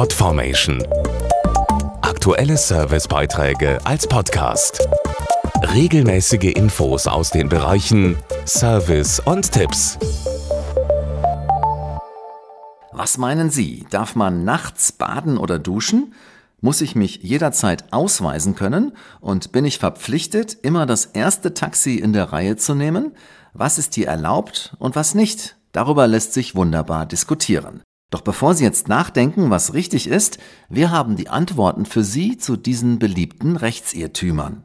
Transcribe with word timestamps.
Podformation. 0.00 0.82
Aktuelle 2.00 2.56
Servicebeiträge 2.56 3.78
als 3.84 4.06
Podcast. 4.06 4.88
Regelmäßige 5.74 6.54
Infos 6.54 7.06
aus 7.06 7.28
den 7.28 7.50
Bereichen 7.50 8.16
Service 8.46 9.20
und 9.20 9.52
Tipps. 9.52 9.98
Was 12.92 13.18
meinen 13.18 13.50
Sie? 13.50 13.84
Darf 13.90 14.16
man 14.16 14.42
nachts 14.42 14.90
baden 14.90 15.36
oder 15.36 15.58
duschen? 15.58 16.14
Muss 16.62 16.80
ich 16.80 16.94
mich 16.94 17.16
jederzeit 17.16 17.92
ausweisen 17.92 18.54
können? 18.54 18.96
Und 19.20 19.52
bin 19.52 19.66
ich 19.66 19.78
verpflichtet, 19.78 20.56
immer 20.62 20.86
das 20.86 21.04
erste 21.04 21.52
Taxi 21.52 21.96
in 21.96 22.14
der 22.14 22.32
Reihe 22.32 22.56
zu 22.56 22.74
nehmen? 22.74 23.14
Was 23.52 23.76
ist 23.76 23.96
hier 23.96 24.08
erlaubt 24.08 24.74
und 24.78 24.96
was 24.96 25.14
nicht? 25.14 25.56
Darüber 25.72 26.06
lässt 26.06 26.32
sich 26.32 26.54
wunderbar 26.54 27.04
diskutieren. 27.04 27.82
Doch 28.10 28.22
bevor 28.22 28.54
Sie 28.54 28.64
jetzt 28.64 28.88
nachdenken, 28.88 29.50
was 29.50 29.72
richtig 29.72 30.08
ist, 30.08 30.38
wir 30.68 30.90
haben 30.90 31.16
die 31.16 31.28
Antworten 31.28 31.86
für 31.86 32.02
Sie 32.02 32.36
zu 32.36 32.56
diesen 32.56 32.98
beliebten 32.98 33.56
Rechtsirrtümern. 33.56 34.64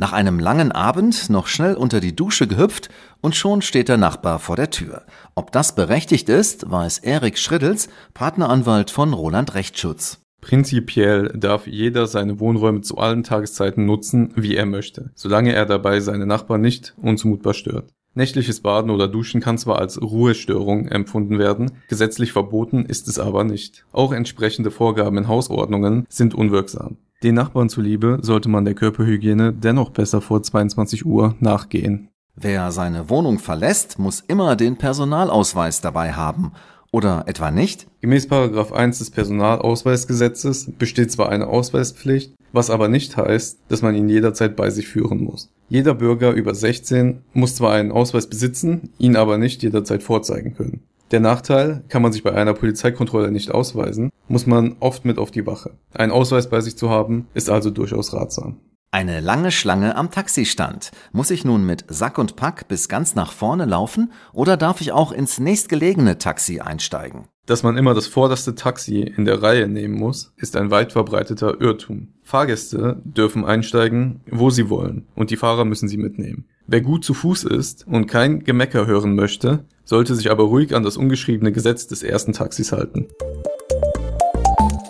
Nach 0.00 0.12
einem 0.12 0.38
langen 0.38 0.70
Abend 0.70 1.28
noch 1.28 1.48
schnell 1.48 1.74
unter 1.74 2.00
die 2.00 2.14
Dusche 2.14 2.46
gehüpft 2.46 2.88
und 3.20 3.34
schon 3.34 3.62
steht 3.62 3.88
der 3.88 3.96
Nachbar 3.96 4.38
vor 4.38 4.54
der 4.54 4.70
Tür. 4.70 5.04
Ob 5.34 5.50
das 5.50 5.74
berechtigt 5.74 6.28
ist, 6.28 6.70
weiß 6.70 6.98
Erik 6.98 7.36
Schriddels, 7.36 7.88
Partneranwalt 8.14 8.92
von 8.92 9.12
Roland 9.12 9.54
Rechtsschutz. 9.54 10.20
Prinzipiell 10.40 11.32
darf 11.36 11.66
jeder 11.66 12.06
seine 12.06 12.38
Wohnräume 12.38 12.82
zu 12.82 12.96
allen 12.96 13.24
Tageszeiten 13.24 13.86
nutzen, 13.86 14.32
wie 14.36 14.54
er 14.54 14.66
möchte, 14.66 15.10
solange 15.16 15.52
er 15.52 15.66
dabei 15.66 15.98
seine 15.98 16.26
Nachbarn 16.26 16.60
nicht 16.60 16.94
unzumutbar 16.96 17.54
stört. 17.54 17.92
Nächtliches 18.18 18.58
Baden 18.58 18.90
oder 18.90 19.06
Duschen 19.06 19.40
kann 19.40 19.58
zwar 19.58 19.78
als 19.78 20.02
Ruhestörung 20.02 20.88
empfunden 20.88 21.38
werden, 21.38 21.70
gesetzlich 21.86 22.32
verboten 22.32 22.84
ist 22.84 23.06
es 23.06 23.20
aber 23.20 23.44
nicht. 23.44 23.86
Auch 23.92 24.10
entsprechende 24.12 24.72
Vorgaben 24.72 25.18
in 25.18 25.28
Hausordnungen 25.28 26.04
sind 26.08 26.34
unwirksam. 26.34 26.96
Den 27.22 27.36
Nachbarn 27.36 27.68
zuliebe 27.68 28.18
sollte 28.20 28.48
man 28.48 28.64
der 28.64 28.74
Körperhygiene 28.74 29.52
dennoch 29.52 29.90
besser 29.90 30.20
vor 30.20 30.42
22 30.42 31.06
Uhr 31.06 31.36
nachgehen. 31.38 32.08
Wer 32.34 32.72
seine 32.72 33.08
Wohnung 33.08 33.38
verlässt, 33.38 34.00
muss 34.00 34.18
immer 34.18 34.56
den 34.56 34.78
Personalausweis 34.78 35.80
dabei 35.80 36.12
haben. 36.12 36.50
Oder 36.90 37.22
etwa 37.28 37.52
nicht? 37.52 37.86
Gemäß 38.00 38.32
1 38.32 38.98
des 38.98 39.12
Personalausweisgesetzes 39.12 40.72
besteht 40.76 41.12
zwar 41.12 41.28
eine 41.28 41.46
Ausweispflicht, 41.46 42.34
was 42.52 42.70
aber 42.70 42.88
nicht 42.88 43.16
heißt, 43.16 43.60
dass 43.68 43.82
man 43.82 43.94
ihn 43.94 44.08
jederzeit 44.08 44.56
bei 44.56 44.70
sich 44.70 44.88
führen 44.88 45.22
muss. 45.22 45.50
Jeder 45.70 45.94
Bürger 45.94 46.32
über 46.32 46.54
16 46.54 47.22
muss 47.34 47.56
zwar 47.56 47.72
einen 47.72 47.92
Ausweis 47.92 48.26
besitzen, 48.26 48.90
ihn 48.98 49.16
aber 49.16 49.36
nicht 49.36 49.62
jederzeit 49.62 50.02
vorzeigen 50.02 50.54
können. 50.54 50.80
Der 51.10 51.20
Nachteil, 51.20 51.84
kann 51.88 52.02
man 52.02 52.12
sich 52.12 52.22
bei 52.22 52.32
einer 52.32 52.54
Polizeikontrolle 52.54 53.30
nicht 53.30 53.50
ausweisen, 53.50 54.10
muss 54.28 54.46
man 54.46 54.76
oft 54.80 55.04
mit 55.04 55.18
auf 55.18 55.30
die 55.30 55.46
Wache. 55.46 55.72
Einen 55.94 56.12
Ausweis 56.12 56.48
bei 56.48 56.60
sich 56.60 56.76
zu 56.76 56.90
haben, 56.90 57.28
ist 57.34 57.50
also 57.50 57.70
durchaus 57.70 58.12
ratsam. 58.14 58.56
Eine 58.90 59.20
lange 59.20 59.52
Schlange 59.52 59.96
am 59.96 60.10
Taxistand. 60.10 60.92
Muss 61.12 61.30
ich 61.30 61.44
nun 61.44 61.66
mit 61.66 61.84
Sack 61.88 62.16
und 62.16 62.36
Pack 62.36 62.68
bis 62.68 62.88
ganz 62.88 63.14
nach 63.14 63.32
vorne 63.32 63.66
laufen 63.66 64.10
oder 64.32 64.56
darf 64.56 64.80
ich 64.80 64.92
auch 64.92 65.12
ins 65.12 65.38
nächstgelegene 65.38 66.16
Taxi 66.16 66.60
einsteigen? 66.60 67.26
Dass 67.44 67.62
man 67.62 67.76
immer 67.76 67.92
das 67.92 68.06
vorderste 68.06 68.54
Taxi 68.54 69.00
in 69.02 69.26
der 69.26 69.42
Reihe 69.42 69.68
nehmen 69.68 69.98
muss, 69.98 70.32
ist 70.36 70.56
ein 70.56 70.70
weit 70.70 70.92
verbreiteter 70.92 71.60
Irrtum. 71.60 72.14
Fahrgäste 72.22 73.02
dürfen 73.04 73.44
einsteigen, 73.44 74.20
wo 74.30 74.48
sie 74.48 74.70
wollen, 74.70 75.06
und 75.14 75.28
die 75.28 75.36
Fahrer 75.36 75.66
müssen 75.66 75.88
sie 75.88 75.98
mitnehmen. 75.98 76.46
Wer 76.66 76.80
gut 76.80 77.04
zu 77.04 77.12
Fuß 77.12 77.44
ist 77.44 77.86
und 77.86 78.06
kein 78.06 78.42
Gemecker 78.42 78.86
hören 78.86 79.14
möchte, 79.14 79.66
sollte 79.84 80.14
sich 80.14 80.30
aber 80.30 80.44
ruhig 80.44 80.74
an 80.74 80.82
das 80.82 80.96
ungeschriebene 80.96 81.52
Gesetz 81.52 81.88
des 81.88 82.02
ersten 82.02 82.32
Taxis 82.32 82.72
halten 82.72 83.06